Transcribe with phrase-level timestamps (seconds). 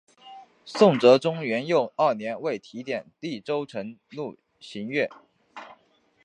[0.65, 5.07] 宋哲宗元佑二年为提点利州成都路刑狱。